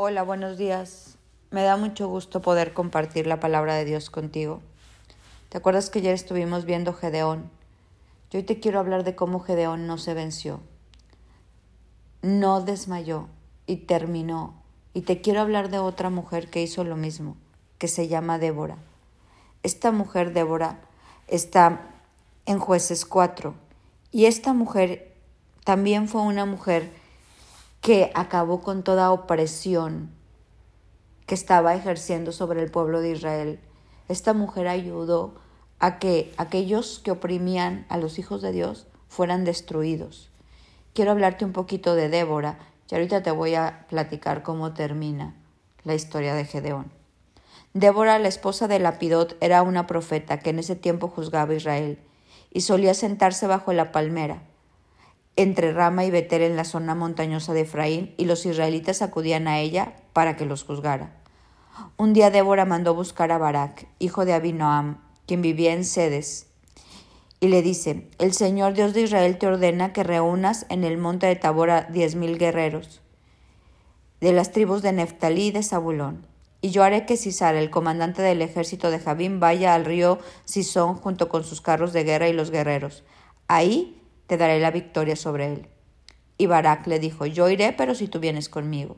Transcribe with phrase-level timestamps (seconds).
[0.00, 1.18] Hola, buenos días.
[1.50, 4.60] Me da mucho gusto poder compartir la palabra de Dios contigo.
[5.48, 7.50] ¿Te acuerdas que ayer estuvimos viendo Gedeón?
[8.30, 10.60] Yo hoy te quiero hablar de cómo Gedeón no se venció,
[12.22, 13.26] no desmayó
[13.66, 14.62] y terminó.
[14.94, 17.36] Y te quiero hablar de otra mujer que hizo lo mismo,
[17.78, 18.78] que se llama Débora.
[19.64, 20.78] Esta mujer, Débora,
[21.26, 21.90] está
[22.46, 23.52] en jueces 4.
[24.12, 25.12] Y esta mujer
[25.64, 26.88] también fue una mujer
[27.80, 30.10] que acabó con toda opresión
[31.26, 33.60] que estaba ejerciendo sobre el pueblo de Israel.
[34.08, 35.34] Esta mujer ayudó
[35.78, 40.30] a que aquellos que oprimían a los hijos de Dios fueran destruidos.
[40.94, 42.58] Quiero hablarte un poquito de Débora
[42.90, 45.36] y ahorita te voy a platicar cómo termina
[45.84, 46.90] la historia de Gedeón.
[47.74, 51.98] Débora, la esposa de Lapidot, era una profeta que en ese tiempo juzgaba a Israel
[52.50, 54.42] y solía sentarse bajo la palmera
[55.38, 59.60] entre Rama y Betel en la zona montañosa de Efraín, y los israelitas acudían a
[59.60, 61.14] ella para que los juzgara.
[61.96, 66.48] Un día Débora mandó buscar a Barak, hijo de Abinoam, quien vivía en Sedes,
[67.38, 71.26] y le dice, El Señor Dios de Israel te ordena que reúnas en el monte
[71.26, 73.00] de Tabor diez mil guerreros
[74.20, 76.26] de las tribus de Neftalí y de Zabulón.
[76.60, 80.96] Y yo haré que Cisara, el comandante del ejército de Jabín, vaya al río Sison
[80.96, 83.04] junto con sus carros de guerra y los guerreros.
[83.46, 83.97] Ahí
[84.28, 85.68] te daré la victoria sobre él.
[86.36, 88.96] Y Barak le dijo, yo iré, pero si tú vienes conmigo.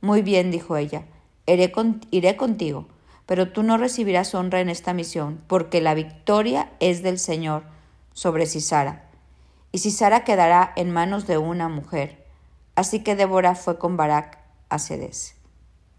[0.00, 1.04] Muy bien, dijo ella,
[1.46, 1.72] iré,
[2.10, 2.88] iré contigo,
[3.26, 7.64] pero tú no recibirás honra en esta misión, porque la victoria es del Señor
[8.14, 9.04] sobre Sisara.
[9.70, 12.24] Y Sisara quedará en manos de una mujer.
[12.74, 14.38] Así que Débora fue con Barak
[14.70, 15.36] a Cedes.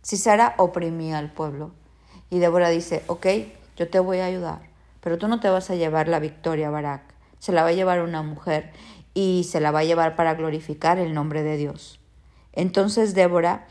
[0.00, 1.72] Sisara oprimía al pueblo.
[2.30, 3.26] Y Débora dice, ok,
[3.76, 4.60] yo te voy a ayudar,
[5.02, 8.02] pero tú no te vas a llevar la victoria, Barak se la va a llevar
[8.02, 8.72] una mujer
[9.14, 12.00] y se la va a llevar para glorificar el nombre de Dios.
[12.52, 13.66] Entonces Débora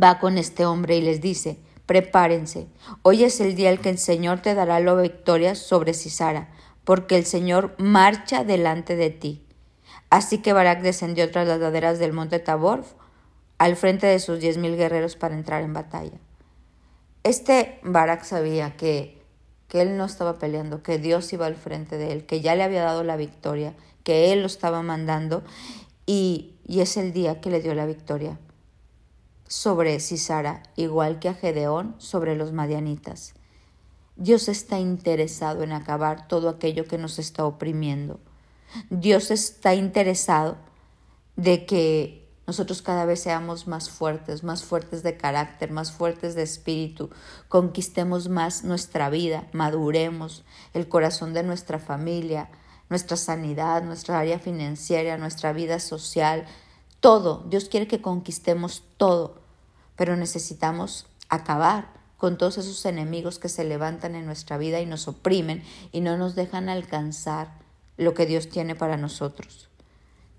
[0.00, 2.66] va con este hombre y les dice, prepárense,
[3.02, 6.48] hoy es el día en que el Señor te dará la victoria sobre Cisara,
[6.84, 9.46] porque el Señor marcha delante de ti.
[10.10, 12.84] Así que Barak descendió tras las laderas del monte Tabor
[13.58, 16.18] al frente de sus diez mil guerreros para entrar en batalla.
[17.22, 19.23] Este Barak sabía que
[19.74, 22.62] que él no estaba peleando, que Dios iba al frente de él, que ya le
[22.62, 23.74] había dado la victoria,
[24.04, 25.42] que él lo estaba mandando
[26.06, 28.38] y, y es el día que le dio la victoria
[29.48, 33.34] sobre Cisara, igual que a Gedeón sobre los madianitas.
[34.14, 38.20] Dios está interesado en acabar todo aquello que nos está oprimiendo.
[38.90, 40.56] Dios está interesado
[41.34, 46.42] de que nosotros cada vez seamos más fuertes, más fuertes de carácter, más fuertes de
[46.42, 47.10] espíritu,
[47.48, 50.44] conquistemos más nuestra vida, maduremos
[50.74, 52.50] el corazón de nuestra familia,
[52.90, 56.44] nuestra sanidad, nuestra área financiera, nuestra vida social,
[57.00, 57.44] todo.
[57.48, 59.40] Dios quiere que conquistemos todo,
[59.96, 61.88] pero necesitamos acabar
[62.18, 65.62] con todos esos enemigos que se levantan en nuestra vida y nos oprimen
[65.92, 67.52] y no nos dejan alcanzar
[67.96, 69.68] lo que Dios tiene para nosotros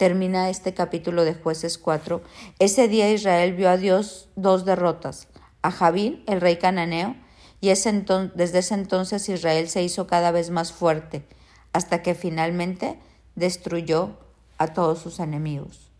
[0.00, 2.22] termina este capítulo de jueces 4,
[2.58, 5.28] ese día Israel vio a Dios dos derrotas,
[5.60, 7.16] a Javín, el rey cananeo,
[7.60, 11.26] y desde ese entonces Israel se hizo cada vez más fuerte,
[11.74, 12.98] hasta que finalmente
[13.34, 14.16] destruyó
[14.56, 15.92] a todos sus enemigos.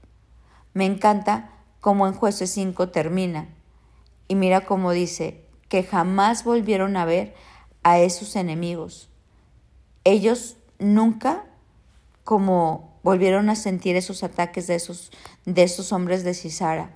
[0.72, 1.50] Me encanta
[1.80, 3.48] cómo en jueces 5 termina,
[4.28, 7.34] y mira cómo dice, que jamás volvieron a ver
[7.82, 9.10] a esos enemigos.
[10.04, 11.44] Ellos nunca
[12.30, 15.10] como volvieron a sentir esos ataques de esos,
[15.46, 16.92] de esos hombres de Cisara.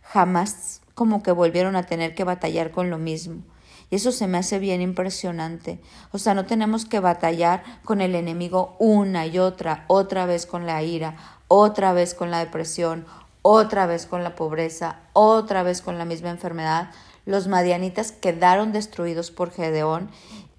[0.00, 3.42] Jamás como que volvieron a tener que batallar con lo mismo.
[3.90, 5.78] Y eso se me hace bien impresionante.
[6.10, 10.64] O sea, no tenemos que batallar con el enemigo una y otra, otra vez con
[10.64, 11.18] la ira,
[11.48, 13.04] otra vez con la depresión,
[13.42, 16.92] otra vez con la pobreza, otra vez con la misma enfermedad.
[17.26, 20.10] Los madianitas quedaron destruidos por Gedeón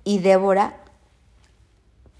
[0.03, 0.77] y Débora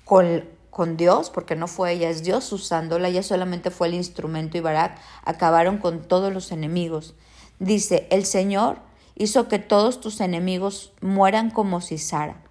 [0.06, 4.58] con con Dios, porque no fue ella, es Dios usándola, ella solamente fue el instrumento
[4.58, 7.16] y Barak acabaron con todos los enemigos.
[7.60, 8.78] Dice, el Señor
[9.16, 12.42] hizo que todos tus enemigos mueran como Cisara,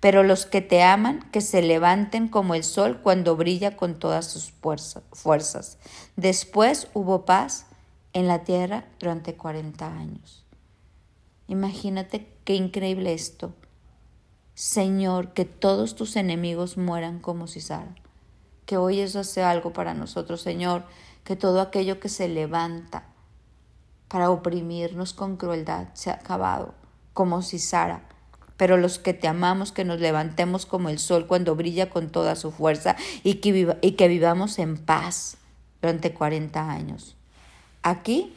[0.00, 4.26] pero los que te aman, que se levanten como el sol cuando brilla con todas
[4.26, 4.52] sus
[5.12, 5.78] fuerzas.
[6.16, 7.66] Después hubo paz
[8.14, 10.44] en la tierra durante 40 años.
[11.46, 13.54] Imagínate qué increíble esto.
[14.56, 17.94] Señor, que todos tus enemigos mueran como Cisara.
[18.64, 20.84] Que hoy eso sea algo para nosotros, Señor,
[21.24, 23.04] que todo aquello que se levanta
[24.08, 26.72] para oprimirnos con crueldad sea acabado,
[27.12, 28.08] como Cisara.
[28.56, 32.34] Pero los que te amamos, que nos levantemos como el sol cuando brilla con toda
[32.34, 35.36] su fuerza y que, y que vivamos en paz
[35.82, 37.14] durante 40 años.
[37.82, 38.32] Aquí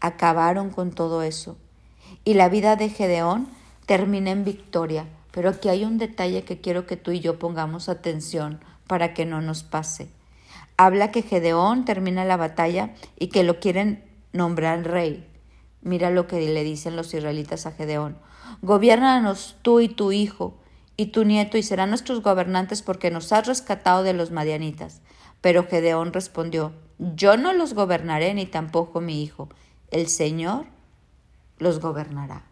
[0.00, 1.56] acabaron con todo eso.
[2.22, 3.48] Y la vida de Gedeón
[3.86, 5.06] termina en victoria.
[5.34, 9.26] Pero aquí hay un detalle que quiero que tú y yo pongamos atención para que
[9.26, 10.08] no nos pase.
[10.76, 15.26] Habla que Gedeón termina la batalla y que lo quieren nombrar rey.
[15.82, 18.16] Mira lo que le dicen los israelitas a Gedeón.
[18.62, 20.54] Gobiernanos tú y tu hijo
[20.96, 25.00] y tu nieto y serán nuestros gobernantes porque nos has rescatado de los madianitas.
[25.40, 29.48] Pero Gedeón respondió, yo no los gobernaré ni tampoco mi hijo.
[29.90, 30.66] El Señor
[31.58, 32.44] los gobernará.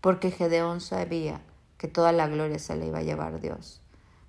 [0.00, 1.42] Porque Gedeón sabía
[1.78, 3.80] que toda la gloria se le iba a llevar Dios.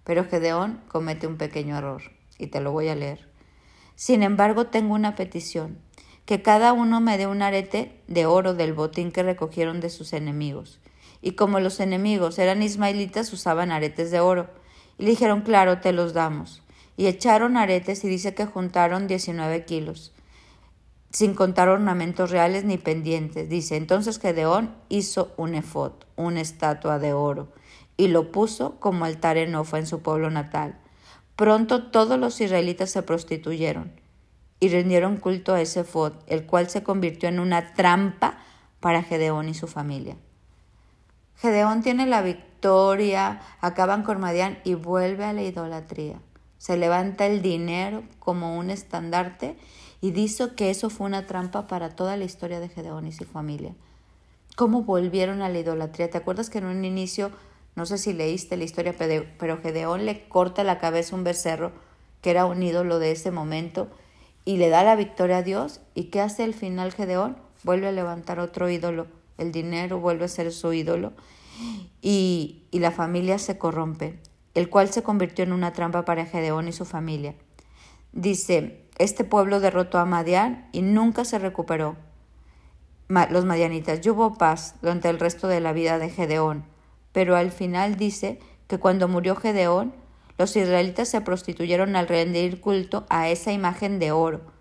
[0.03, 2.01] Pero Gedeón comete un pequeño error,
[2.37, 3.27] y te lo voy a leer.
[3.95, 5.77] Sin embargo, tengo una petición,
[6.25, 10.13] que cada uno me dé un arete de oro del botín que recogieron de sus
[10.13, 10.79] enemigos.
[11.21, 14.47] Y como los enemigos eran ismaelitas, usaban aretes de oro.
[14.97, 16.61] Y le dijeron, claro, te los damos.
[16.97, 20.13] Y echaron aretes y dice que juntaron 19 kilos,
[21.11, 23.49] sin contar ornamentos reales ni pendientes.
[23.49, 27.51] Dice, entonces Gedeón hizo un efod, una estatua de oro,
[27.97, 30.79] y lo puso como altar en Ofa en su pueblo natal.
[31.35, 33.91] Pronto todos los israelitas se prostituyeron
[34.59, 38.39] y rindieron culto a ese efod, el cual se convirtió en una trampa
[38.79, 40.17] para Gedeón y su familia.
[41.35, 46.19] Gedeón tiene la victoria, acaban con Madián y vuelve a la idolatría.
[46.57, 49.55] Se levanta el dinero como un estandarte
[50.01, 53.25] y dice que eso fue una trampa para toda la historia de Gedeón y su
[53.25, 53.73] familia.
[54.55, 56.09] ¿Cómo volvieron a la idolatría?
[56.09, 57.31] ¿Te acuerdas que en un inicio,
[57.75, 61.71] no sé si leíste la historia, pero Gedeón le corta la cabeza a un becerro
[62.21, 63.87] que era un ídolo de ese momento
[64.45, 65.81] y le da la victoria a Dios?
[65.95, 67.37] ¿Y qué hace al final Gedeón?
[67.63, 69.07] Vuelve a levantar otro ídolo
[69.39, 71.13] el dinero vuelve a ser su ídolo
[72.01, 74.19] y, y la familia se corrompe,
[74.53, 77.35] el cual se convirtió en una trampa para Gedeón y su familia.
[78.11, 81.95] Dice, este pueblo derrotó a Madián y nunca se recuperó.
[83.07, 86.65] Los madianitas, y hubo paz durante el resto de la vida de Gedeón,
[87.11, 89.95] pero al final dice que cuando murió Gedeón,
[90.37, 94.59] los israelitas se prostituyeron al rendir culto a esa imagen de oro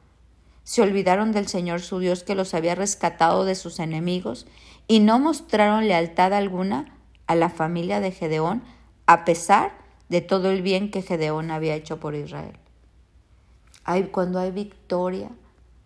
[0.68, 4.46] se olvidaron del Señor su Dios que los había rescatado de sus enemigos
[4.86, 6.94] y no mostraron lealtad alguna
[7.26, 8.62] a la familia de Gedeón
[9.06, 9.72] a pesar
[10.10, 12.58] de todo el bien que Gedeón había hecho por Israel.
[14.10, 15.30] Cuando hay victoria,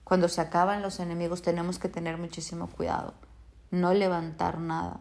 [0.05, 3.15] cuando se acaban los enemigos, tenemos que tener muchísimo cuidado,
[3.71, 5.01] no levantar nada.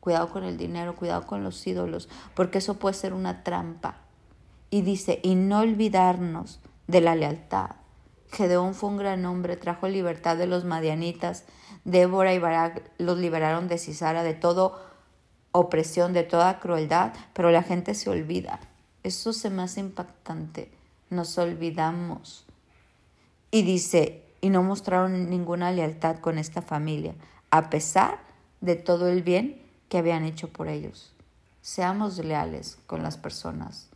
[0.00, 3.96] Cuidado con el dinero, cuidado con los ídolos, porque eso puede ser una trampa.
[4.70, 7.70] Y dice, y no olvidarnos de la lealtad
[8.32, 11.44] Gedeón fue un gran hombre, trajo libertad de los madianitas.
[11.84, 14.72] Débora y Barak los liberaron de Cisara, de toda
[15.52, 18.60] opresión, de toda crueldad, pero la gente se olvida.
[19.02, 20.70] Eso se me hace impactante.
[21.10, 22.44] Nos olvidamos.
[23.50, 27.14] Y dice, y no mostraron ninguna lealtad con esta familia,
[27.50, 28.20] a pesar
[28.60, 31.12] de todo el bien que habían hecho por ellos.
[31.62, 33.88] Seamos leales con las personas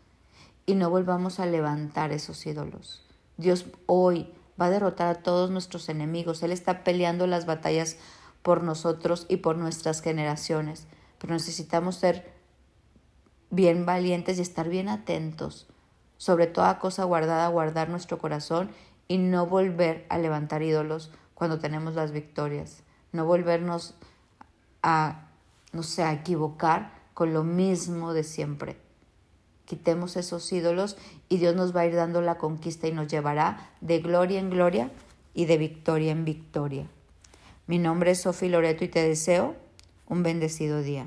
[0.66, 3.02] y no volvamos a levantar esos ídolos.
[3.36, 6.42] Dios hoy va a derrotar a todos nuestros enemigos.
[6.42, 7.96] Él está peleando las batallas
[8.42, 10.86] por nosotros y por nuestras generaciones.
[11.18, 12.32] Pero necesitamos ser
[13.50, 15.66] bien valientes y estar bien atentos.
[16.20, 18.70] Sobre toda cosa guardada, guardar nuestro corazón
[19.08, 22.82] y no volver a levantar ídolos cuando tenemos las victorias.
[23.12, 23.94] No volvernos
[24.82, 25.28] a,
[25.72, 28.76] no sé, a equivocar con lo mismo de siempre
[29.70, 30.96] quitemos esos ídolos
[31.28, 34.50] y Dios nos va a ir dando la conquista y nos llevará de gloria en
[34.50, 34.90] gloria
[35.32, 36.88] y de victoria en victoria.
[37.68, 39.54] Mi nombre es Sofi Loreto y te deseo
[40.08, 41.06] un bendecido día.